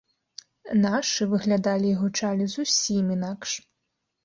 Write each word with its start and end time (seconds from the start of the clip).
Нашы 0.85 1.27
выглядалі 1.35 1.87
і 1.91 1.93
гучалі 2.01 2.49
зусім 2.57 3.15
інакш. 3.19 3.57